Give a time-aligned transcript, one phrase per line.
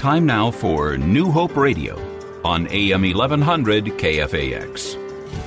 [0.00, 1.94] Time now for New Hope Radio
[2.42, 4.96] on AM 1100 KFAX.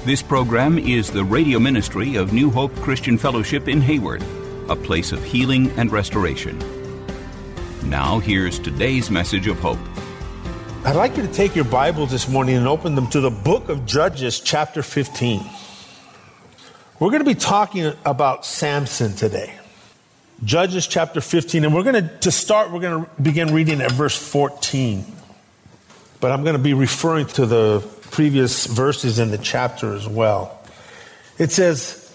[0.05, 4.23] This program is the radio ministry of New Hope Christian Fellowship in Hayward,
[4.69, 6.59] a place of healing and restoration.
[7.89, 9.79] Now, here's today's message of hope.
[10.85, 13.69] I'd like you to take your Bibles this morning and open them to the book
[13.69, 15.43] of Judges, chapter 15.
[16.99, 19.55] We're going to be talking about Samson today.
[20.45, 23.91] Judges chapter 15, and we're going to, to start, we're going to begin reading at
[23.91, 25.05] verse 14.
[26.19, 30.59] But I'm going to be referring to the previous verses in the chapter as well.
[31.37, 32.11] It says,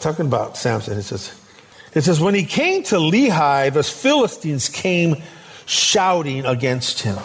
[0.00, 1.38] talking about Samson, it says,
[1.92, 5.22] it says, when he came to Lehi, the Philistines came
[5.66, 7.18] shouting against him.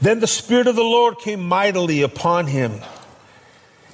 [0.00, 2.80] Then the Spirit of the Lord came mightily upon him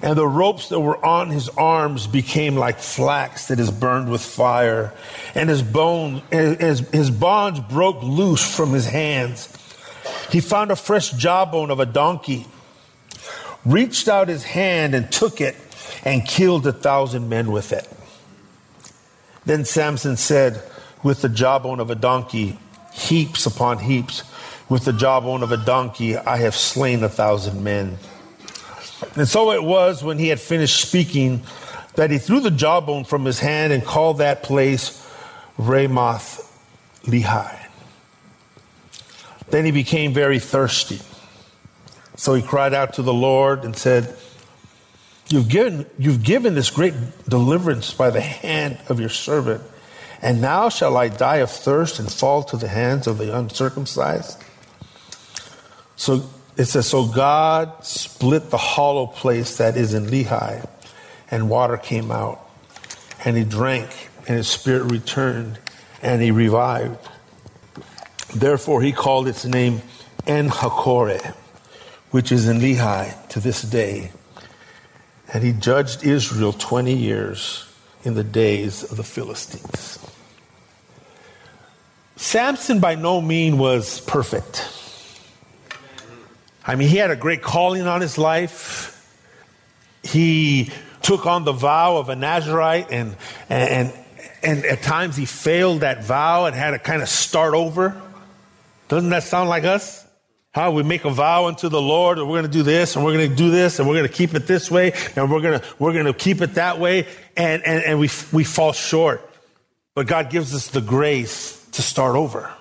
[0.02, 4.20] and the ropes that were on his arms became like flax that is burned with
[4.20, 4.92] fire,
[5.34, 9.48] and his bone, his, his bonds broke loose from his hands.
[10.30, 12.46] He found a fresh jawbone of a donkey,
[13.64, 15.54] reached out his hand and took it,
[16.04, 17.88] and killed a thousand men with it.
[19.44, 20.60] Then Samson said,
[21.04, 22.58] With the jawbone of a donkey,
[22.92, 24.24] heaps upon heaps,
[24.68, 27.98] with the jawbone of a donkey, I have slain a thousand men.
[29.16, 31.42] And so it was when he had finished speaking
[31.94, 35.06] that he threw the jawbone from his hand and called that place
[35.58, 36.48] Ramoth
[37.04, 37.58] Lehi.
[39.50, 41.00] Then he became very thirsty.
[42.16, 44.16] So he cried out to the Lord and said,
[45.28, 46.94] You've given, you've given this great
[47.28, 49.62] deliverance by the hand of your servant,
[50.20, 54.42] and now shall I die of thirst and fall to the hands of the uncircumcised?
[55.96, 60.68] So it says, So God split the hollow place that is in Lehi,
[61.30, 62.40] and water came out.
[63.24, 65.58] And he drank, and his spirit returned,
[66.02, 66.98] and he revived.
[68.34, 69.82] Therefore, he called its name
[70.26, 71.34] En Hakkore,
[72.10, 74.10] which is in Lehi to this day.
[75.32, 77.66] And he judged Israel 20 years
[78.04, 79.98] in the days of the Philistines.
[82.16, 84.81] Samson by no means was perfect.
[86.64, 88.88] I mean, he had a great calling on his life.
[90.02, 90.70] He
[91.02, 93.16] took on the vow of a Nazarite, and,
[93.48, 93.92] and,
[94.42, 98.00] and at times he failed that vow and had to kind of start over.
[98.88, 100.06] Doesn't that sound like us?
[100.52, 103.04] How we make a vow unto the Lord, and we're going to do this, and
[103.04, 105.40] we're going to do this, and we're going to keep it this way, and we're
[105.40, 107.06] going to we're going to keep it that way,
[107.36, 109.28] and and, and we we fall short.
[109.94, 112.52] But God gives us the grace to start over,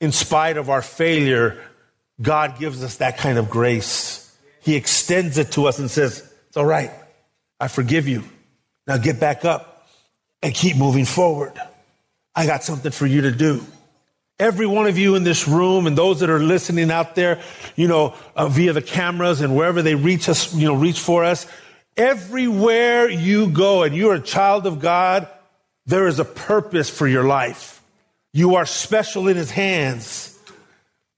[0.00, 1.60] in spite of our failure
[2.20, 4.20] God gives us that kind of grace.
[4.60, 6.90] He extends it to us and says, It's all right.
[7.60, 8.24] I forgive you.
[8.86, 9.88] Now get back up
[10.42, 11.52] and keep moving forward.
[12.34, 13.64] I got something for you to do.
[14.38, 17.40] Every one of you in this room and those that are listening out there,
[17.76, 21.24] you know, uh, via the cameras and wherever they reach us, you know, reach for
[21.24, 21.46] us,
[21.96, 25.28] everywhere you go and you're a child of God,
[25.86, 27.80] there is a purpose for your life.
[28.32, 30.33] You are special in His hands.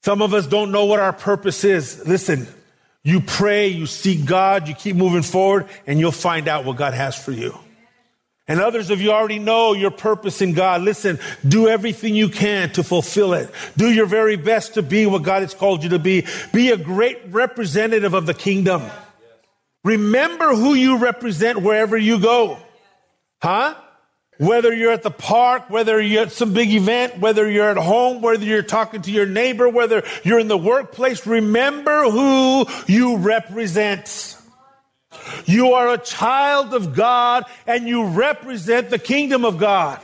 [0.06, 2.06] Some of us don't know what our purpose is.
[2.06, 2.46] Listen,
[3.02, 6.94] you pray, you seek God, you keep moving forward, and you'll find out what God
[6.94, 7.58] has for you.
[8.46, 10.82] And others of you already know your purpose in God.
[10.82, 11.18] Listen,
[11.48, 13.50] do everything you can to fulfill it.
[13.76, 16.24] Do your very best to be what God has called you to be.
[16.52, 18.84] Be a great representative of the kingdom.
[19.82, 22.58] Remember who you represent wherever you go.
[23.42, 23.74] Huh?
[24.38, 28.20] Whether you're at the park, whether you're at some big event, whether you're at home,
[28.20, 34.36] whether you're talking to your neighbor, whether you're in the workplace, remember who you represent.
[35.46, 40.00] You are a child of God and you represent the kingdom of God.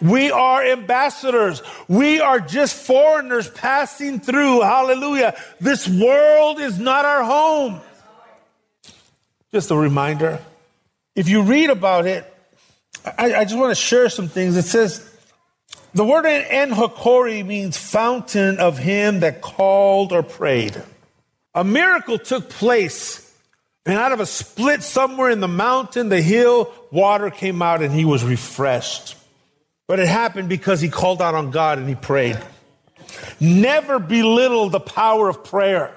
[0.00, 1.62] We are ambassadors.
[1.86, 4.62] We are just foreigners passing through.
[4.62, 5.36] Hallelujah.
[5.60, 7.80] This world is not our home.
[9.52, 10.38] Just a reminder.
[11.14, 12.24] If you read about it,
[13.04, 14.56] I, I just want to share some things.
[14.56, 15.06] It says,
[15.92, 20.80] the word En Hakkore means fountain of him that called or prayed.
[21.54, 23.34] A miracle took place,
[23.84, 27.92] and out of a split somewhere in the mountain, the hill, water came out and
[27.92, 29.16] he was refreshed.
[29.88, 32.38] But it happened because he called out on God and he prayed.
[33.40, 35.92] Never belittle the power of prayer.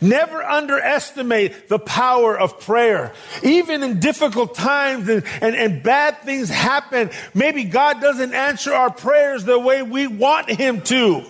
[0.00, 3.12] Never underestimate the power of prayer.
[3.42, 8.90] Even in difficult times and, and, and, bad things happen, maybe God doesn't answer our
[8.90, 11.24] prayers the way we want Him to.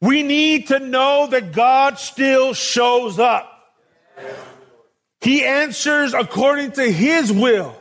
[0.00, 3.74] We need to know that God still shows up.
[5.20, 7.74] He answers according to His will.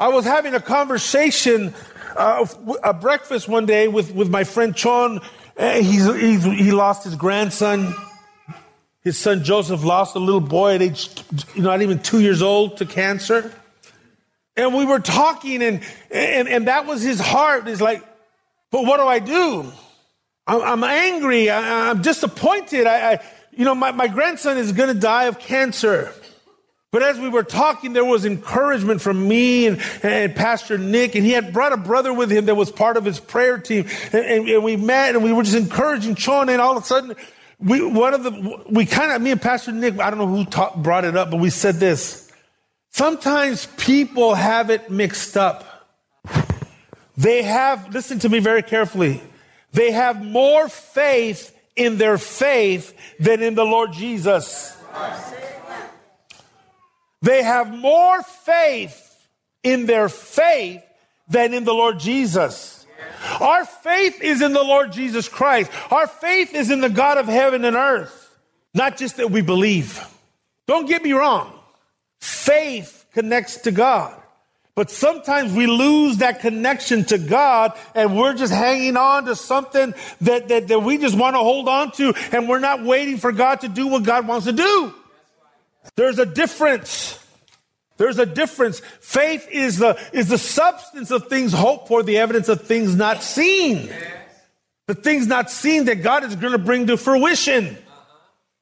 [0.00, 1.74] I was having a conversation,
[2.16, 2.46] uh,
[2.82, 5.20] a breakfast one day with, with my friend Chon.
[5.58, 7.92] Eh, he's, he's, he lost his grandson.
[9.02, 11.10] His son Joseph lost a little boy at age,
[11.56, 13.52] not even two years old to cancer.
[14.56, 15.82] And we were talking, and,
[16.12, 17.66] and, and that was his heart.
[17.66, 18.04] He's like,
[18.70, 19.72] but what do I do?
[20.46, 21.50] I'm, I'm angry.
[21.50, 22.86] I, am disappointed.
[22.86, 23.20] I, I,
[23.50, 26.12] you know, my, my grandson is going to die of cancer.
[26.90, 31.24] But as we were talking, there was encouragement from me and, and, Pastor Nick, and
[31.24, 33.86] he had brought a brother with him that was part of his prayer team.
[34.10, 36.86] And, and, and we met and we were just encouraging Sean, and all of a
[36.86, 37.14] sudden,
[37.58, 40.80] we, one of the, we kind of, me and Pastor Nick, I don't know who
[40.80, 42.32] brought it up, but we said this.
[42.90, 45.64] Sometimes people have it mixed up.
[47.18, 49.20] They have, listen to me very carefully,
[49.72, 54.74] they have more faith in their faith than in the Lord Jesus.
[57.22, 59.04] They have more faith
[59.62, 60.82] in their faith
[61.28, 62.86] than in the Lord Jesus.
[63.40, 65.70] Our faith is in the Lord Jesus Christ.
[65.90, 68.36] Our faith is in the God of heaven and earth.
[68.74, 70.04] Not just that we believe.
[70.66, 71.52] Don't get me wrong.
[72.20, 74.14] Faith connects to God.
[74.74, 79.92] But sometimes we lose that connection to God and we're just hanging on to something
[80.20, 83.32] that, that, that we just want to hold on to and we're not waiting for
[83.32, 84.94] God to do what God wants to do.
[85.96, 87.18] There's a difference.
[87.96, 88.80] There's a difference.
[89.00, 93.22] Faith is the, is the substance of things hoped for, the evidence of things not
[93.22, 93.90] seen.
[94.86, 97.76] The things not seen that God is going to bring to fruition.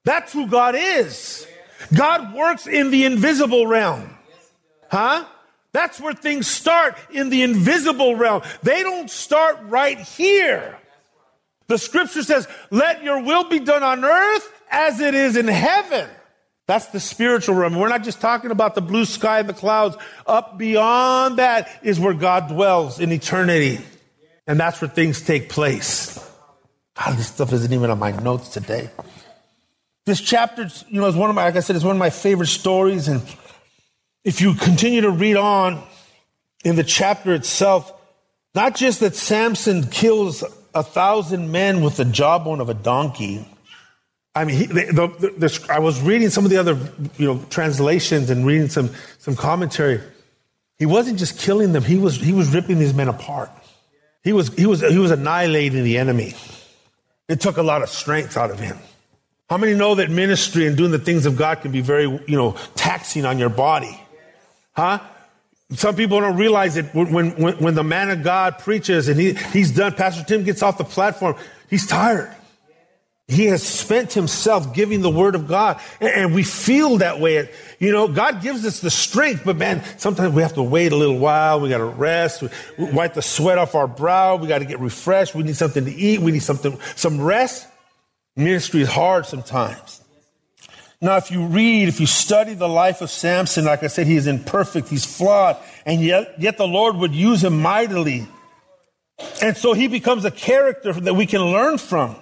[0.04, 1.46] That's who God is.
[1.94, 4.16] God works in the invisible realm.
[4.90, 5.24] Huh?
[5.72, 8.42] That's where things start in the invisible realm.
[8.62, 10.78] They don't start right here.
[11.66, 16.08] The scripture says, let your will be done on earth as it is in heaven.
[16.66, 17.76] That's the spiritual realm.
[17.76, 19.96] We're not just talking about the blue sky and the clouds.
[20.26, 23.80] Up beyond that is where God dwells in eternity.
[24.48, 26.18] And that's where things take place.
[26.96, 28.90] God, this stuff isn't even on my notes today.
[30.06, 32.10] This chapter, you know, is one of my, like I said, it's one of my
[32.10, 33.06] favorite stories.
[33.08, 33.22] And
[34.24, 35.82] if you continue to read on
[36.64, 37.92] in the chapter itself,
[38.54, 40.42] not just that Samson kills
[40.74, 43.46] a thousand men with the jawbone of a donkey,
[44.36, 46.78] I mean, he, the, the, the, I was reading some of the other,
[47.16, 49.98] you know, translations and reading some, some commentary.
[50.78, 53.50] He wasn't just killing them; he was he was ripping these men apart.
[54.22, 56.34] He was he was he was annihilating the enemy.
[57.28, 58.76] It took a lot of strength out of him.
[59.48, 62.36] How many know that ministry and doing the things of God can be very, you
[62.36, 63.98] know, taxing on your body?
[64.72, 64.98] Huh?
[65.72, 69.32] Some people don't realize it when, when, when the man of God preaches and he,
[69.34, 71.36] he's done, Pastor Tim gets off the platform,
[71.70, 72.32] he's tired.
[73.28, 75.80] He has spent himself giving the word of God.
[76.00, 77.50] And we feel that way.
[77.80, 80.96] You know, God gives us the strength, but man, sometimes we have to wait a
[80.96, 81.60] little while.
[81.60, 84.36] We got to rest, we wipe the sweat off our brow.
[84.36, 85.34] We got to get refreshed.
[85.34, 86.20] We need something to eat.
[86.20, 87.66] We need something, some rest.
[88.36, 90.02] Ministry is hard sometimes.
[91.00, 94.16] Now, if you read, if you study the life of Samson, like I said, he
[94.16, 98.26] is imperfect, he's flawed, and yet, yet the Lord would use him mightily.
[99.42, 102.16] And so he becomes a character that we can learn from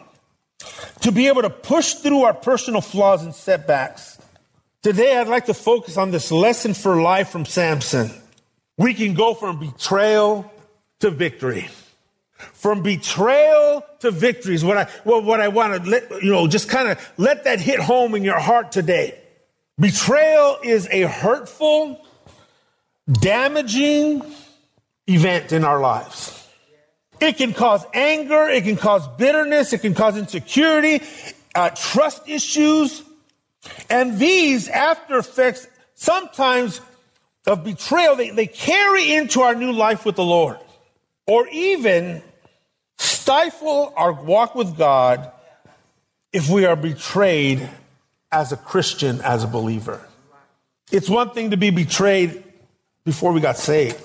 [1.05, 4.19] to be able to push through our personal flaws and setbacks.
[4.83, 8.11] Today, I'd like to focus on this lesson for life from Samson.
[8.79, 10.51] We can go from betrayal
[11.01, 11.69] to victory.
[12.55, 16.47] From betrayal to victory is what I, well, what I want to let, you know,
[16.47, 19.21] just kind of let that hit home in your heart today.
[19.79, 22.03] Betrayal is a hurtful,
[23.13, 24.23] damaging
[25.07, 26.44] event in our lives.
[27.25, 28.49] It can cause anger.
[28.49, 29.73] It can cause bitterness.
[29.73, 31.02] It can cause insecurity,
[31.54, 33.02] uh, trust issues.
[33.88, 36.81] And these after effects, sometimes
[37.47, 40.59] of betrayal, they, they carry into our new life with the Lord
[41.26, 42.23] or even
[42.99, 45.31] stifle our walk with God
[46.33, 47.69] if we are betrayed
[48.31, 50.07] as a Christian, as a believer.
[50.90, 52.45] It's one thing to be betrayed
[53.04, 54.02] before we got saved.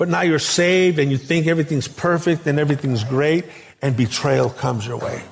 [0.00, 3.44] But now you're saved and you think everything's perfect and everything's great,
[3.82, 5.22] and betrayal comes your way.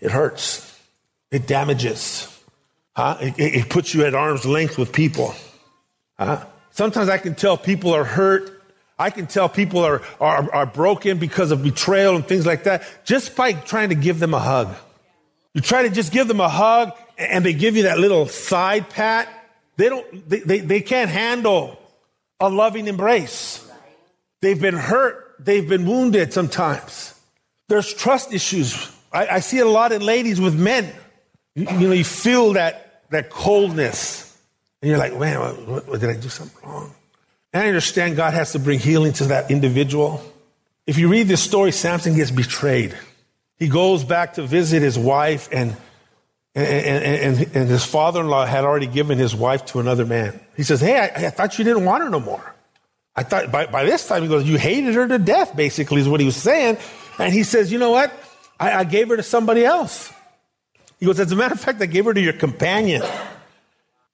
[0.00, 0.78] It hurts.
[1.32, 2.28] It damages.
[2.94, 3.16] Huh?
[3.20, 5.34] It, it, puts you at arm's length with people.
[6.20, 6.44] Huh?
[6.70, 8.62] Sometimes I can tell people are hurt.
[8.96, 12.84] I can tell people are, are, are broken because of betrayal and things like that
[13.04, 14.72] just by trying to give them a hug.
[15.52, 18.88] You try to just give them a hug and they give you that little side
[18.88, 19.28] pat.
[19.76, 21.76] They don't, they, they, they can't handle
[22.40, 23.66] a loving embrace.
[24.40, 25.36] They've been hurt.
[25.38, 27.14] They've been wounded sometimes.
[27.68, 28.90] There's trust issues.
[29.12, 30.92] I, I see it a lot in ladies with men.
[31.54, 34.36] You, you, know, you feel that, that coldness.
[34.80, 36.94] And you're like, man, what, what, did I do something wrong?
[37.52, 40.22] And I understand God has to bring healing to that individual.
[40.86, 42.96] If you read this story, Samson gets betrayed.
[43.58, 45.76] He goes back to visit his wife, and,
[46.58, 50.40] and, and, and his father in law had already given his wife to another man.
[50.56, 52.54] He says, Hey, I, I thought you didn't want her no more.
[53.14, 56.08] I thought by, by this time, he goes, You hated her to death, basically, is
[56.08, 56.78] what he was saying.
[57.18, 58.12] And he says, You know what?
[58.58, 60.12] I, I gave her to somebody else.
[60.98, 63.02] He goes, As a matter of fact, I gave her to your companion.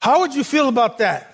[0.01, 1.31] How would you feel about that?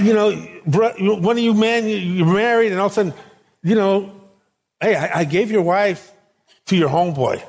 [0.00, 3.14] You know, one of you men, you're married, and all of a sudden,
[3.62, 4.12] you know,
[4.80, 6.12] hey, I, I gave your wife
[6.66, 7.42] to your homeboy.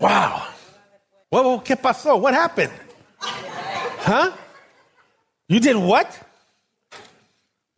[0.00, 0.46] Wow.
[1.30, 2.18] Well, ¿qué pasó?
[2.18, 2.72] What happened?
[3.20, 4.32] Huh?
[5.48, 6.18] You did what?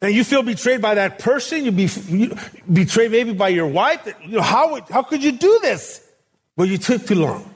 [0.00, 1.64] And you feel betrayed by that person?
[1.64, 2.36] You be you
[2.72, 4.06] betrayed maybe by your wife?
[4.24, 6.00] You know, how, how could you do this?
[6.56, 7.54] Well, you took too long.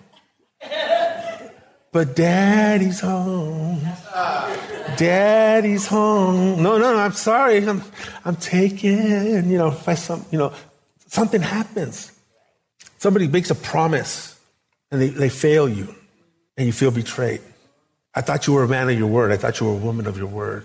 [1.92, 3.80] But daddy's home.
[4.96, 6.62] Daddy's home.
[6.62, 7.66] No, no, no, I'm sorry.
[7.66, 7.82] I'm,
[8.24, 9.48] I'm taken.
[9.48, 10.52] You know, if I some, you know,
[11.06, 12.12] something happens.
[12.98, 14.35] Somebody makes a promise
[14.90, 15.94] and they, they fail you
[16.56, 17.40] and you feel betrayed.
[18.14, 19.30] I thought you were a man of your word.
[19.30, 20.64] I thought you were a woman of your word.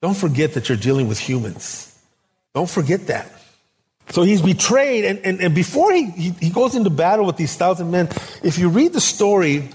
[0.00, 1.98] Don't forget that you're dealing with humans.
[2.54, 3.30] Don't forget that.
[4.10, 7.56] So he's betrayed, and, and, and before he, he, he goes into battle with these
[7.56, 8.10] thousand men,
[8.42, 9.70] if you read the story,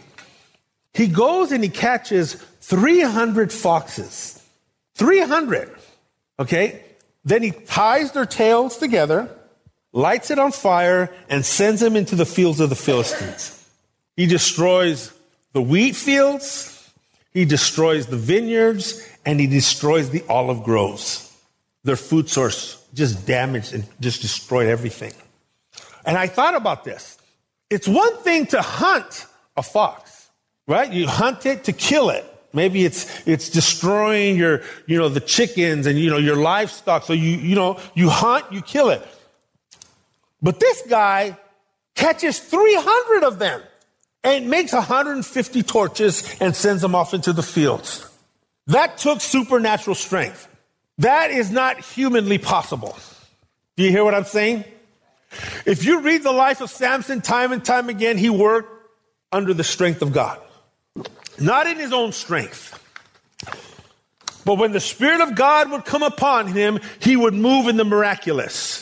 [0.93, 4.47] he goes and he catches 300 foxes.
[4.95, 5.75] 300.
[6.37, 6.83] Okay?
[7.25, 9.29] Then he ties their tails together,
[9.91, 13.58] lights it on fire, and sends them into the fields of the Philistines.
[14.19, 15.13] He destroys
[15.53, 16.91] the wheat fields,
[17.31, 21.33] he destroys the vineyards, and he destroys the olive groves.
[21.85, 25.13] Their food source just damaged and just destroyed everything.
[26.05, 27.17] And I thought about this.
[27.69, 30.29] It's one thing to hunt a fox,
[30.67, 30.91] right?
[30.91, 32.25] You hunt it to kill it.
[32.51, 37.03] Maybe it's, it's destroying your, you know, the chickens and, you know, your livestock.
[37.03, 39.01] So you, you know, you hunt, you kill it.
[40.41, 41.37] But this guy
[41.95, 43.61] catches 300 of them
[44.23, 48.05] and makes 150 torches and sends them off into the fields.
[48.67, 50.47] That took supernatural strength.
[50.97, 52.97] That is not humanly possible.
[53.77, 54.65] Do you hear what I'm saying?
[55.65, 58.69] If you read the life of Samson time and time again, he worked
[59.31, 60.39] under the strength of God
[61.41, 62.75] not in his own strength.
[64.45, 67.83] But when the Spirit of God would come upon him, he would move in the
[67.83, 68.78] miraculous.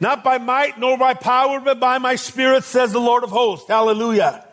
[0.00, 3.68] Not by might nor by power, but by my Spirit, says the Lord of hosts.
[3.68, 4.46] Hallelujah.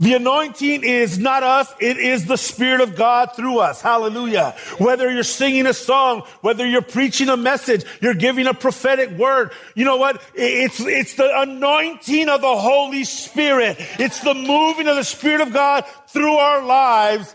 [0.00, 3.80] The anointing is not us, it is the Spirit of God through us.
[3.80, 4.56] Hallelujah.
[4.78, 9.52] Whether you're singing a song, whether you're preaching a message, you're giving a prophetic word,
[9.76, 10.20] you know what?
[10.34, 13.76] It's, it's the anointing of the Holy Spirit.
[14.00, 17.34] It's the moving of the Spirit of God through our lives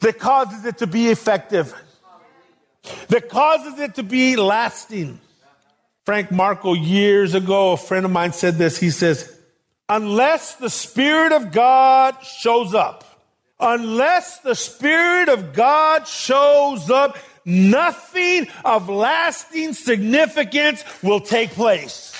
[0.00, 1.72] that causes it to be effective,
[3.08, 5.20] that causes it to be lasting.
[6.04, 8.78] Frank Marco, years ago, a friend of mine said this.
[8.78, 9.34] He says,
[9.88, 13.04] unless the Spirit of God shows up.
[13.58, 22.12] Unless the Spirit of God shows up, nothing of lasting significance will take place.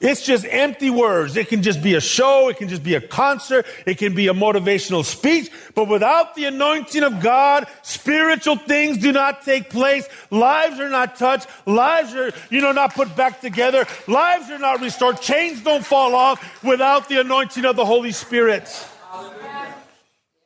[0.00, 1.36] It's just empty words.
[1.36, 2.48] It can just be a show.
[2.48, 3.66] It can just be a concert.
[3.84, 5.50] It can be a motivational speech.
[5.74, 10.08] But without the anointing of God, spiritual things do not take place.
[10.30, 11.48] Lives are not touched.
[11.66, 13.86] Lives are, you know, not put back together.
[14.06, 15.20] Lives are not restored.
[15.20, 18.68] Chains don't fall off without the anointing of the Holy Spirit.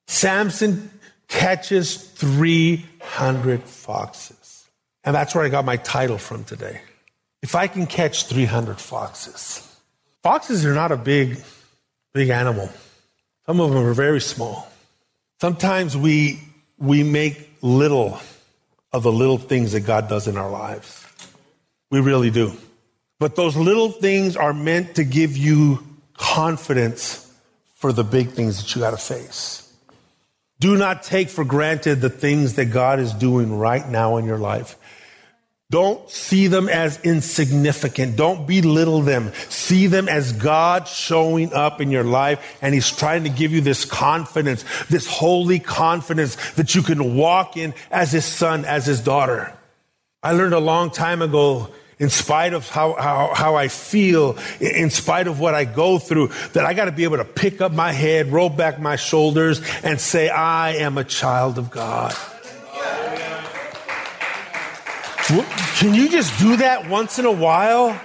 [0.08, 0.90] Samson
[1.28, 4.66] catches 300 foxes.
[5.04, 6.80] And that's where I got my title from today
[7.44, 9.60] if I can catch 300 foxes,
[10.22, 11.42] foxes are not a big,
[12.14, 12.70] big animal.
[13.44, 14.66] Some of them are very small.
[15.42, 16.40] Sometimes we,
[16.78, 18.18] we make little
[18.94, 21.06] of the little things that God does in our lives.
[21.90, 22.54] We really do.
[23.20, 25.84] But those little things are meant to give you
[26.16, 27.30] confidence
[27.74, 29.70] for the big things that you got to face.
[30.60, 34.38] Do not take for granted the things that God is doing right now in your
[34.38, 34.78] life.
[35.74, 38.14] Don't see them as insignificant.
[38.14, 39.32] Don't belittle them.
[39.48, 43.60] See them as God showing up in your life and He's trying to give you
[43.60, 49.00] this confidence, this holy confidence that you can walk in as His son, as His
[49.00, 49.52] daughter.
[50.22, 54.90] I learned a long time ago, in spite of how, how, how I feel, in
[54.90, 57.72] spite of what I go through, that I got to be able to pick up
[57.72, 62.14] my head, roll back my shoulders, and say, I am a child of God.
[65.78, 68.00] Can you just do that once in a while?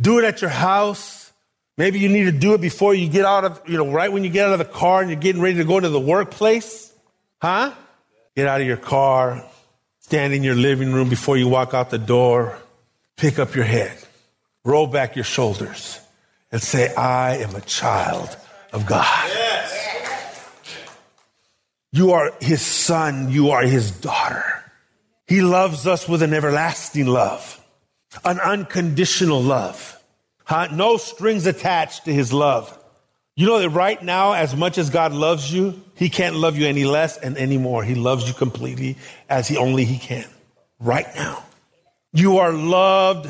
[0.00, 1.32] Do it at your house.
[1.76, 4.24] Maybe you need to do it before you get out of, you know, right when
[4.24, 6.92] you get out of the car and you're getting ready to go to the workplace.
[7.40, 7.72] Huh?
[8.34, 9.44] Get out of your car,
[10.00, 12.58] stand in your living room before you walk out the door,
[13.16, 13.96] pick up your head,
[14.64, 16.00] roll back your shoulders,
[16.50, 18.36] and say, I am a child
[18.72, 19.28] of God.
[19.28, 20.50] Yes.
[21.92, 24.57] You are his son, you are his daughter.
[25.28, 27.62] He loves us with an everlasting love,
[28.24, 30.02] an unconditional love.
[30.44, 30.68] Huh?
[30.72, 32.74] No strings attached to his love.
[33.36, 36.66] You know that right now, as much as God loves you, he can't love you
[36.66, 37.84] any less and any more.
[37.84, 38.96] He loves you completely
[39.28, 40.26] as he only he can.
[40.80, 41.44] Right now.
[42.12, 43.28] You are loved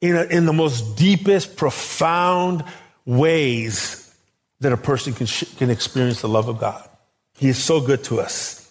[0.00, 2.64] in, a, in the most deepest, profound
[3.04, 4.14] ways
[4.60, 5.26] that a person can,
[5.56, 6.88] can experience the love of God.
[7.36, 8.70] He is so good to us.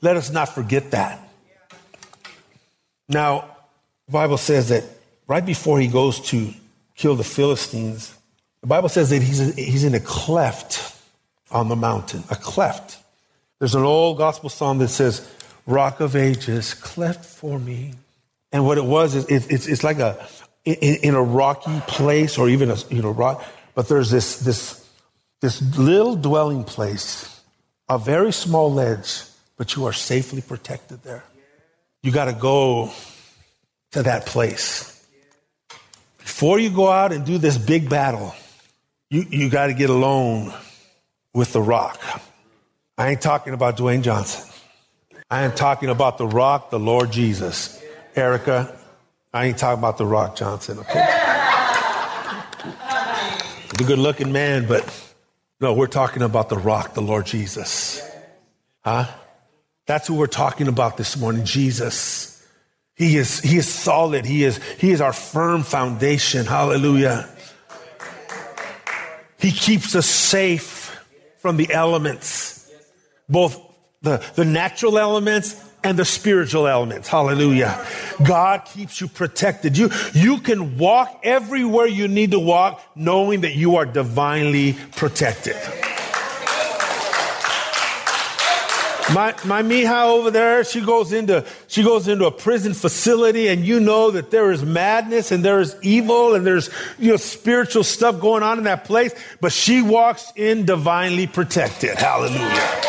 [0.00, 1.21] Let us not forget that.
[3.12, 3.56] Now,
[4.06, 4.84] the Bible says that
[5.26, 6.52] right before he goes to
[6.96, 8.14] kill the Philistines,
[8.62, 10.98] the Bible says that he's, he's in a cleft
[11.50, 12.98] on the mountain, a cleft.
[13.58, 15.28] There's an old gospel song that says,
[15.66, 17.92] Rock of Ages, cleft for me.
[18.50, 20.26] And what it was is it, it's, it's like a,
[20.64, 24.88] in, in, a rocky place or even a, you know, rock, but there's this, this,
[25.40, 27.40] this little dwelling place,
[27.88, 29.22] a very small ledge,
[29.56, 31.24] but you are safely protected there.
[32.02, 32.92] You got to go
[33.92, 34.88] to that place.
[36.18, 38.34] Before you go out and do this big battle,
[39.10, 40.52] you, you got to get alone
[41.32, 42.00] with the rock.
[42.98, 44.50] I ain't talking about Dwayne Johnson.
[45.30, 47.80] I am talking about the rock, the Lord Jesus.
[48.16, 48.76] Erica,
[49.32, 51.00] I ain't talking about the rock Johnson, okay?
[53.70, 54.84] A good looking man, but
[55.60, 58.02] no, we're talking about the rock, the Lord Jesus.
[58.84, 59.06] Huh?
[59.86, 62.46] That's who we're talking about this morning, Jesus.
[62.94, 64.24] He is, he is solid.
[64.24, 66.46] He is, he is our firm foundation.
[66.46, 67.28] Hallelujah.
[69.38, 70.96] He keeps us safe
[71.40, 72.70] from the elements,
[73.28, 73.60] both
[74.02, 77.08] the, the natural elements and the spiritual elements.
[77.08, 77.84] Hallelujah.
[78.22, 79.76] God keeps you protected.
[79.76, 85.56] You, you can walk everywhere you need to walk knowing that you are divinely protected.
[89.10, 93.64] My, my Mija over there, she goes into, she goes into a prison facility and
[93.64, 97.82] you know that there is madness and there is evil and there's, you know, spiritual
[97.82, 101.96] stuff going on in that place, but she walks in divinely protected.
[101.98, 102.80] Hallelujah.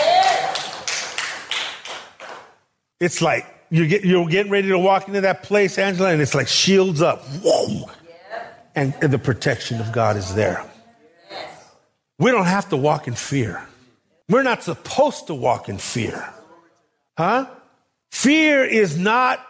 [2.99, 6.35] It's like you get, you're getting ready to walk into that place, Angela, and it's
[6.35, 7.23] like shields up.
[7.43, 7.89] Whoa.
[8.75, 10.63] And, and the protection of God is there.
[12.19, 13.67] We don't have to walk in fear.
[14.29, 16.33] We're not supposed to walk in fear.
[17.17, 17.47] Huh?
[18.11, 19.45] Fear is not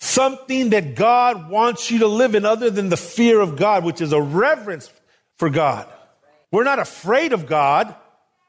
[0.00, 4.00] something that God wants you to live in other than the fear of God, which
[4.00, 4.90] is a reverence
[5.36, 5.86] for God.
[6.50, 7.94] We're not afraid of God.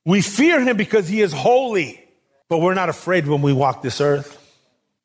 [0.05, 2.03] We fear him because he is holy,
[2.47, 4.35] but we're not afraid when we walk this earth.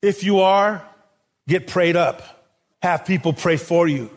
[0.01, 0.87] If you are,
[1.49, 2.23] get prayed up.
[2.83, 4.11] Have people pray for you.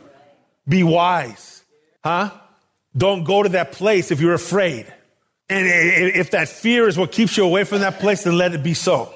[0.67, 1.63] Be wise.
[2.03, 2.31] Huh?
[2.95, 4.93] Don't go to that place if you're afraid.
[5.49, 8.63] And if that fear is what keeps you away from that place, then let it
[8.63, 9.13] be so.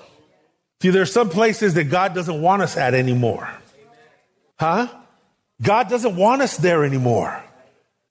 [0.82, 3.50] See, there are some places that God doesn't want us at anymore.
[4.60, 4.88] Huh?
[5.62, 7.44] God doesn't want us there anymore.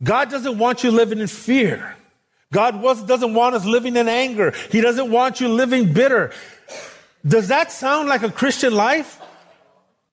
[0.03, 1.97] God doesn't want you living in fear.
[2.53, 4.53] God doesn't want us living in anger.
[4.71, 6.33] He doesn't want you living bitter.
[7.27, 9.21] Does that sound like a Christian life?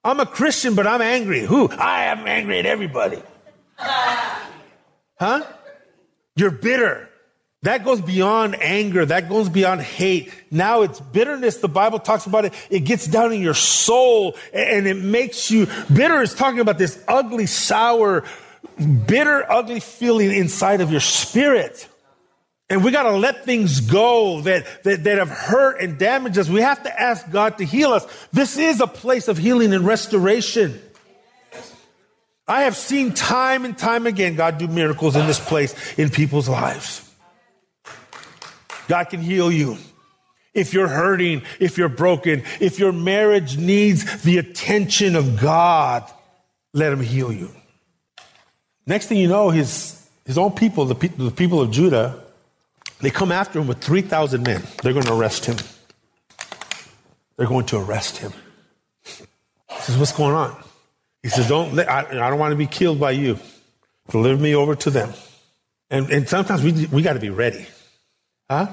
[0.04, 1.42] I'm a Christian, but I'm angry.
[1.42, 1.70] Who?
[1.70, 3.22] I am angry at everybody.
[3.78, 5.44] Huh?
[6.36, 7.10] You're bitter.
[7.64, 9.06] That goes beyond anger.
[9.06, 10.32] That goes beyond hate.
[10.52, 11.58] Now it's bitterness.
[11.58, 12.54] The Bible talks about it.
[12.70, 17.04] It gets down in your soul and it makes you bitter is talking about this
[17.08, 18.24] ugly, sour,
[19.08, 21.88] bitter, ugly feeling inside of your spirit.
[22.70, 26.50] And we got to let things go that, that, that have hurt and damaged us.
[26.50, 28.06] We have to ask God to heal us.
[28.34, 30.80] This is a place of healing and restoration.
[32.46, 36.48] I have seen time and time again God do miracles in this place in people's
[36.48, 37.07] lives.
[38.88, 39.78] God can heal you.
[40.54, 46.04] If you're hurting, if you're broken, if your marriage needs the attention of God,
[46.74, 47.52] let Him heal you.
[48.88, 52.24] Next thing you know, his, his own people, the, pe- the people of Judah,
[53.02, 54.64] they come after him with 3,000 men.
[54.82, 55.58] They're going to arrest him.
[57.36, 58.32] They're going to arrest him.
[59.04, 60.58] He says, What's going on?
[61.22, 63.38] He says, Don't let, I, I don't want to be killed by you.
[64.10, 65.14] Deliver me over to them.
[65.90, 67.68] And, and sometimes we, we got to be ready.
[68.50, 68.68] Huh?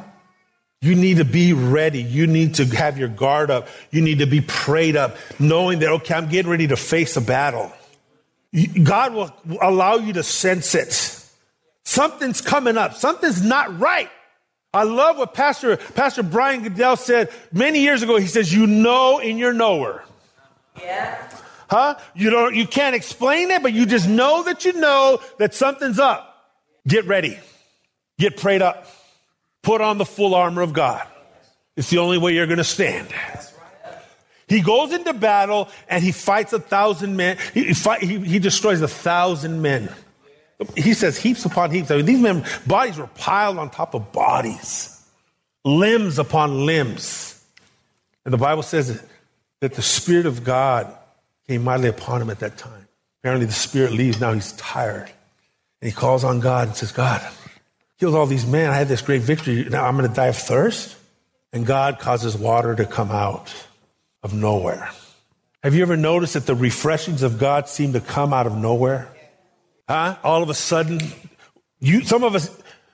[0.81, 2.03] You need to be ready.
[2.03, 3.69] You need to have your guard up.
[3.91, 7.23] You need to be prayed up, knowing that, okay, I'm getting ready to face a
[7.23, 7.73] battle.
[8.83, 11.21] God will allow you to sense it.
[11.85, 12.95] Something's coming up.
[12.95, 14.11] Something's not right.
[14.73, 18.17] I love what Pastor, Pastor Brian Goodell said many years ago.
[18.17, 20.05] He says, you know in your knower.
[20.81, 21.31] Yeah.
[21.71, 21.97] Huh?
[22.15, 25.99] You don't, you can't explain it, but you just know that you know that something's
[25.99, 26.53] up.
[26.87, 27.39] Get ready.
[28.19, 28.87] Get prayed up.
[29.65, 31.07] Put on the full armor of God.
[31.77, 33.09] It's the only way you're going to stand.
[34.47, 37.39] He goes into battle and he fights a thousand men.
[37.53, 39.89] He, fight, he, he destroys a thousand men.
[40.77, 41.91] He says heaps upon heaps.
[41.91, 45.03] I mean, these men, bodies were piled on top of bodies,
[45.65, 47.43] limbs upon limbs.
[48.25, 49.03] And the Bible says
[49.61, 50.95] that the Spirit of God
[51.49, 52.87] came mightily upon him at that time.
[53.21, 54.21] Apparently, the Spirit leaves.
[54.21, 55.11] Now he's tired.
[55.81, 57.27] And he calls on God and says, God,
[57.99, 58.71] killed all these men.
[58.71, 59.65] I had this great victory.
[59.65, 60.97] Now I'm going to die of thirst.
[61.53, 63.55] And God causes water to come out
[64.23, 64.91] of nowhere.
[65.63, 69.09] Have you ever noticed that the refreshings of God seem to come out of nowhere?
[69.89, 70.17] Huh?
[70.25, 71.01] All of a sudden,
[71.79, 72.51] you, some of us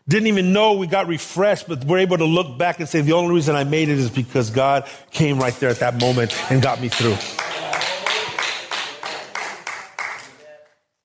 [0.07, 3.13] didn't even know we got refreshed, but we're able to look back and say, the
[3.13, 6.61] only reason I made it is because God came right there at that moment and
[6.61, 7.17] got me through.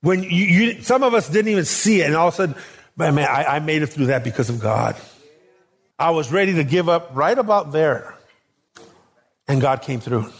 [0.01, 2.55] When you, you some of us didn't even see it, and all of a sudden,
[2.97, 4.95] man, man I, I made it through that because of God.
[5.97, 8.15] I was ready to give up right about there.
[9.47, 10.31] And God came through.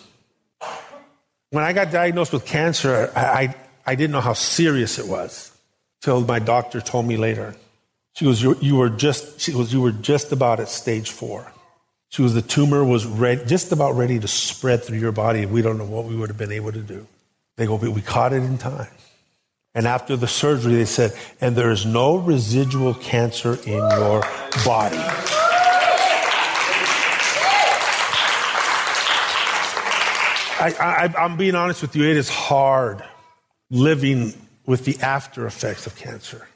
[1.52, 5.56] When I got diagnosed with cancer, I, I, I didn't know how serious it was
[6.02, 7.56] till my doctor told me later.
[8.13, 11.52] She was, you, you were just, she was, you were just about at stage four.
[12.10, 15.46] She was, the tumor was ready, just about ready to spread through your body.
[15.46, 17.06] We don't know what we would have been able to do.
[17.58, 18.88] They go, we caught it in time.
[19.76, 24.22] And after the surgery, they said, and there is no residual cancer in your
[24.64, 24.98] body.
[30.58, 33.04] I, am being honest with you, it is hard
[33.70, 34.34] living
[34.66, 36.48] with the after effects of cancer.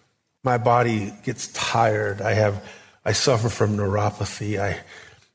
[0.44, 2.22] My body gets tired.
[2.22, 2.66] I have,
[3.04, 4.58] I suffer from neuropathy.
[4.58, 4.80] I,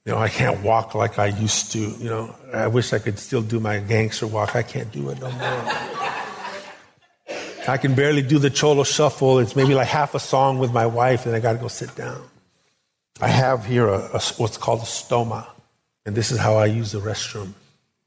[0.07, 1.79] you know, I can't walk like I used to.
[1.79, 4.57] You know, I wish I could still do my gangster walk.
[4.57, 6.04] I can't do it no more.
[7.67, 9.39] I can barely do the cholo shuffle.
[9.39, 11.95] It's maybe like half a song with my wife, and I got to go sit
[11.95, 12.23] down.
[13.21, 15.47] I have here a, a, what's called a stoma,
[16.05, 17.55] and this is how I use the restroom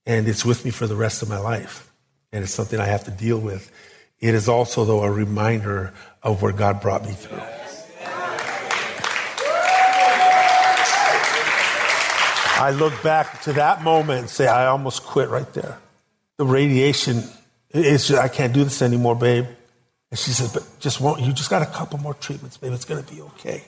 [0.08, 1.92] and it's with me for the rest of my life.
[2.32, 3.70] And it's something I have to deal with.
[4.20, 5.94] It is also, though, a reminder
[6.24, 7.42] of where God brought me through.
[12.60, 15.78] I look back to that moment and say, I almost quit right there.
[16.38, 17.24] The radiation,
[17.78, 19.46] it's just, I can't do this anymore, babe.
[20.10, 22.74] And she says, but just won't, you just got a couple more treatments, babe.
[22.74, 23.64] It's going to be okay.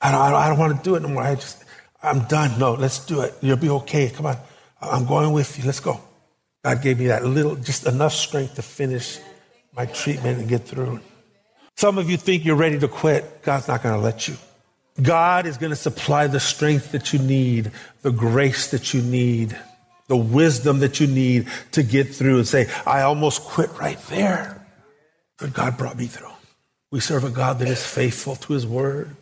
[0.00, 1.22] I don't, I don't, I don't want to do it no more.
[1.22, 1.64] I just,
[2.02, 2.58] I'm done.
[2.58, 3.34] No, let's do it.
[3.40, 4.10] You'll be okay.
[4.10, 4.36] Come on.
[4.80, 5.64] I'm going with you.
[5.64, 6.00] Let's go.
[6.64, 9.18] God gave me that little, just enough strength to finish
[9.74, 11.00] my treatment and get through.
[11.76, 13.42] Some of you think you're ready to quit.
[13.42, 14.36] God's not going to let you.
[15.00, 17.70] God is going to supply the strength that you need,
[18.02, 19.56] the grace that you need,
[20.10, 24.60] the wisdom that you need to get through and say, I almost quit right there.
[25.38, 26.32] But God brought me through.
[26.90, 29.14] We serve a God that is faithful to his word.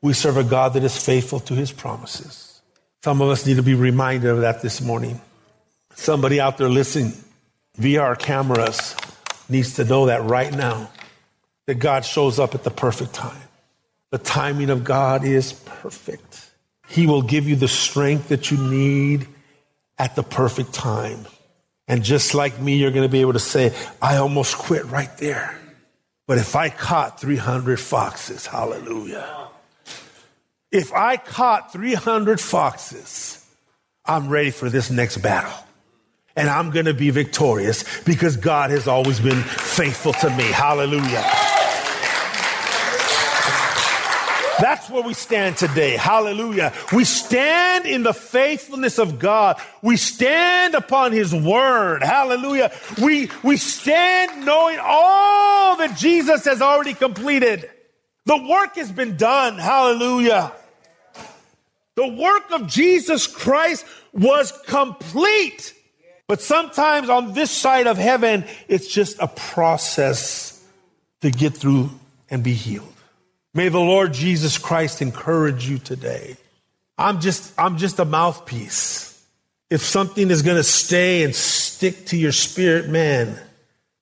[0.00, 2.62] We serve a God that is faithful to his promises.
[3.02, 5.20] Some of us need to be reminded of that this morning.
[5.94, 7.12] Somebody out there listening
[7.76, 8.96] via our cameras
[9.50, 10.90] needs to know that right now
[11.66, 13.48] that God shows up at the perfect time.
[14.10, 16.50] The timing of God is perfect.
[16.88, 19.28] He will give you the strength that you need
[19.98, 21.26] at the perfect time.
[21.86, 25.14] And just like me, you're going to be able to say, I almost quit right
[25.18, 25.58] there.
[26.26, 29.48] But if I caught 300 foxes, hallelujah.
[30.72, 33.44] If I caught 300 foxes,
[34.04, 35.52] I'm ready for this next battle.
[36.36, 40.44] And I'm going to be victorious because God has always been faithful to me.
[40.44, 41.24] Hallelujah.
[44.60, 45.96] That's where we stand today.
[45.96, 46.72] Hallelujah.
[46.92, 49.60] We stand in the faithfulness of God.
[49.82, 52.02] We stand upon His word.
[52.02, 52.72] Hallelujah.
[53.02, 57.68] We, we stand knowing all that Jesus has already completed.
[58.24, 59.58] The work has been done.
[59.58, 60.52] Hallelujah.
[61.96, 65.74] The work of Jesus Christ was complete.
[66.26, 70.64] But sometimes on this side of heaven, it's just a process
[71.20, 71.90] to get through
[72.30, 72.93] and be healed.
[73.54, 76.36] May the Lord Jesus Christ encourage you today.
[76.98, 79.10] I'm just, I'm just a mouthpiece.
[79.70, 83.38] If something is going to stay and stick to your spirit, man,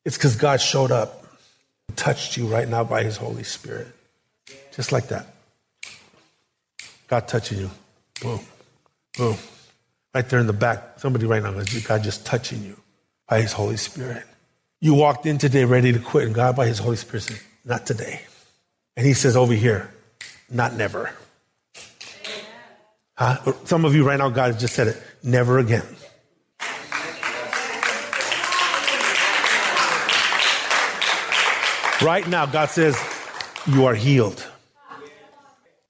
[0.04, 1.26] it's because God showed up,
[1.96, 3.88] touched you right now by his Holy Spirit.
[4.74, 5.26] Just like that.
[7.08, 7.70] God touching you.
[8.22, 8.40] Boom.
[9.16, 9.36] Boom.
[10.14, 10.98] Right there in the back.
[10.98, 12.76] Somebody right now, God just touching you
[13.28, 14.24] by his Holy Spirit.
[14.80, 17.86] You walked in today ready to quit, and God by his Holy Spirit said, Not
[17.86, 18.22] today.
[18.96, 19.92] And he says over here,
[20.50, 21.12] Not never.
[23.16, 23.52] Huh?
[23.64, 25.84] Some of you right now, God has just said it, never again.
[32.02, 32.98] Right now, God says,
[33.66, 34.44] You are healed.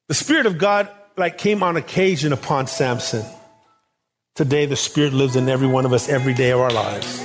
[0.08, 3.24] The Spirit of God like came on occasion upon Samson.
[4.34, 7.24] Today, the Spirit lives in every one of us every day of our lives.